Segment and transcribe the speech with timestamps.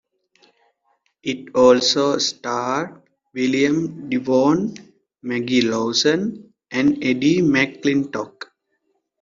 [1.21, 3.03] It also starred
[3.35, 4.75] William Devane,
[5.21, 8.45] Maggie Lawson and Eddie McClintock.